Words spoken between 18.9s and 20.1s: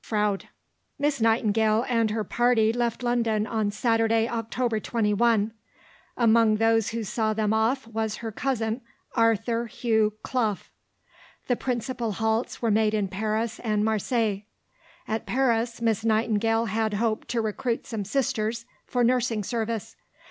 nursing service.